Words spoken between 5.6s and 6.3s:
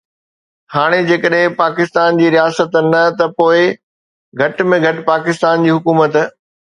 جي حڪومت